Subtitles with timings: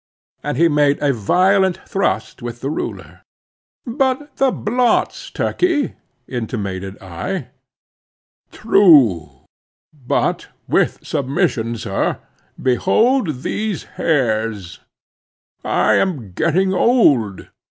[0.43, 3.21] —and he made a violent thrust with the ruler.
[3.85, 5.93] "But the blots, Turkey,"
[6.27, 7.49] intimated I.
[8.51, 12.17] "True,—but, with submission, sir,
[12.59, 14.79] behold these hairs!
[15.63, 17.49] I am getting old.